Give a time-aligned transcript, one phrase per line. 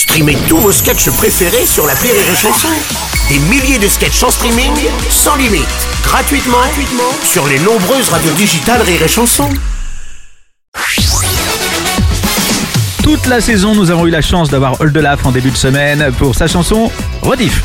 [0.00, 2.68] Streamez tous vos sketchs préférés sur la Rire et Chanson.
[3.28, 4.72] Des milliers de sketchs en streaming,
[5.10, 5.68] sans limite,
[6.02, 9.50] gratuitement, gratuitement sur les nombreuses radios digitales Rire et Chanson.
[13.02, 16.34] Toute la saison, nous avons eu la chance d'avoir Oldelaf en début de semaine pour
[16.34, 16.90] sa chanson
[17.20, 17.62] Rediff.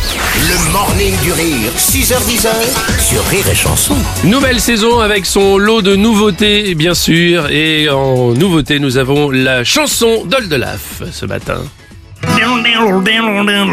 [0.49, 2.49] Le morning du rire, 6h10
[2.99, 3.95] sur Rire et Chanson.
[4.25, 7.49] Nouvelle saison avec son lot de nouveautés, bien sûr.
[7.49, 11.61] Et en nouveauté, nous avons la chanson d'Oldelaf ce matin.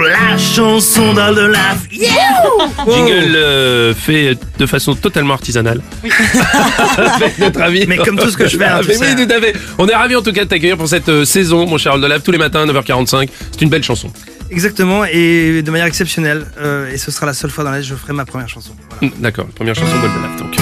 [0.08, 1.78] La chanson d'Aldelaf.
[1.90, 5.80] Jingle euh, fait de façon totalement artisanale.
[6.02, 7.84] avec notre ami.
[7.86, 9.14] Mais comme tout ce que je fais, hein, tu Mais sais.
[9.16, 9.54] oui, tout à fait.
[9.78, 12.22] On est ravis en tout cas de t'accueillir pour cette euh, saison, mon cher Oldelaf,
[12.22, 13.28] tous les matins, 9h45.
[13.52, 14.10] C'est une belle chanson.
[14.50, 16.44] Exactement, et de manière exceptionnelle.
[16.60, 18.72] euh, et ce sera la seule fois dans l'année que je ferai ma première chanson.
[19.00, 19.14] Voilà.
[19.14, 20.56] Mm, D'accord, première chanson d'Oldelaf donc.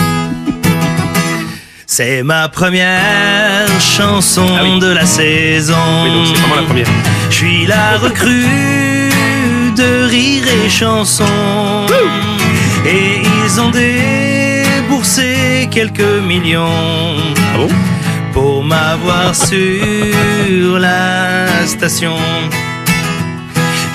[1.86, 4.78] C'est ma première chanson Ah oui.
[4.78, 5.74] de la saison.
[6.04, 6.86] Oui, donc c'est vraiment la première.
[7.30, 9.10] Je suis la recrue
[9.76, 11.24] de rire et chanson.
[12.84, 16.68] Et ils ont déboursé quelques millions
[17.54, 17.68] Ah bon?
[18.32, 22.16] Pour m'avoir sur la station.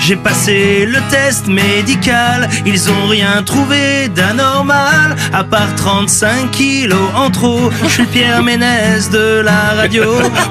[0.06, 7.28] J'ai passé le test médical, ils ont rien trouvé d'anormal, à part 35 kilos en
[7.28, 7.72] trop.
[7.82, 10.04] Je suis Pierre Ménès de la radio,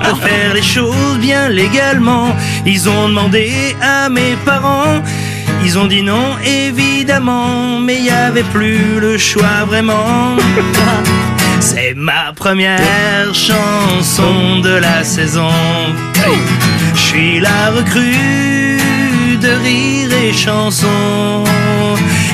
[0.03, 2.35] pour faire les choses bien légalement.
[2.65, 5.01] Ils ont demandé à mes parents,
[5.63, 10.35] ils ont dit non évidemment, mais il y avait plus le choix vraiment.
[11.61, 15.53] C'est ma première chanson de la saison.
[16.93, 18.64] Je suis la recrue
[19.65, 21.43] rire et chanson.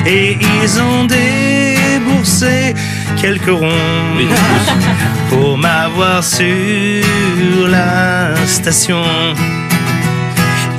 [0.06, 2.74] Et ils ont déboursé
[3.20, 4.18] quelques ronds
[5.30, 9.04] pour m'avoir sur la station.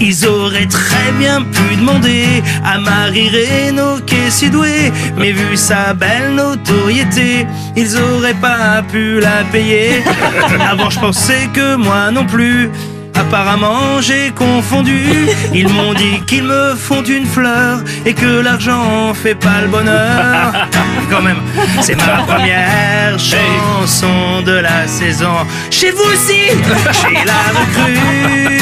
[0.01, 5.55] Ils auraient très bien pu demander à Marie Reynaud qui est si douée, mais vu
[5.55, 10.03] sa belle notoriété, ils auraient pas pu la payer.
[10.71, 12.69] Avant, je pensais que moi non plus.
[13.27, 15.01] Apparemment, j'ai confondu.
[15.53, 20.51] Ils m'ont dit qu'ils me font une fleur et que l'argent fait pas le bonheur.
[21.09, 21.41] Quand même,
[21.81, 25.35] c'est ma première chanson de la saison.
[25.71, 26.41] Chez vous aussi,
[26.99, 28.61] j'ai la recrue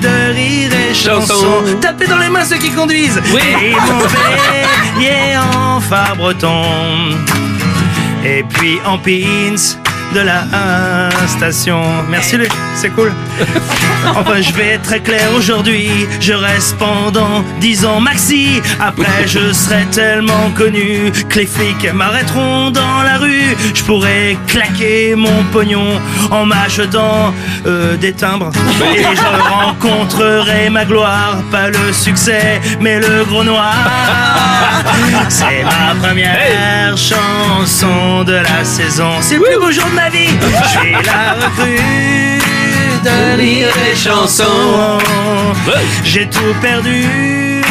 [0.00, 1.62] de rire et chanson.
[1.80, 3.20] Tapez dans les mains ceux qui conduisent.
[3.34, 3.40] Oui.
[3.62, 3.98] Et mon
[4.98, 6.64] bélier en phare breton.
[8.24, 9.78] Et puis en pins
[10.14, 11.80] de la station.
[12.08, 13.12] Merci Luc, c'est cool.
[14.16, 15.90] Enfin, je vais être très clair aujourd'hui.
[16.20, 18.60] Je reste pendant 10 ans maxi.
[18.80, 23.56] Après, je serai tellement connu que les flics m'arrêteront dans la rue.
[23.74, 26.00] Je pourrais claquer mon pognon
[26.30, 27.34] en m'achetant
[27.66, 28.50] euh, des timbres.
[28.96, 31.36] Et je rencontrerai ma gloire.
[31.50, 33.74] Pas le succès, mais le gros noir.
[35.28, 39.10] C'est ma première chanson de la saison.
[39.20, 40.28] C'est le plus beau jour de ma vie.
[40.62, 42.40] Je suis la recrue
[43.04, 44.98] de rire et chansons.
[46.04, 47.62] J'ai tout perdu.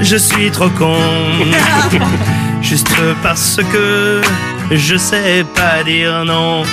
[0.00, 0.98] Je suis trop con.
[2.62, 2.88] Juste
[3.22, 4.20] parce que
[4.70, 6.64] je sais pas dire non.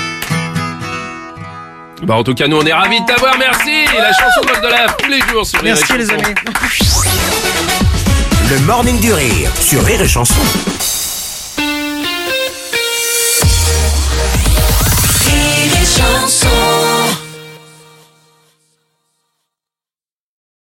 [2.03, 5.09] Bah en tout cas, nous on est ravis de t'avoir, merci La chanson d'Oldelaf tous
[5.09, 6.23] les jours sur et Merci les amis.
[8.50, 10.42] Le morning du rire sur Rire et Chanson.